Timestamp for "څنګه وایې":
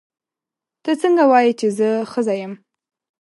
1.01-1.51